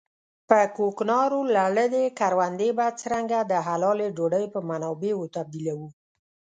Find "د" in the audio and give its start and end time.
3.51-3.53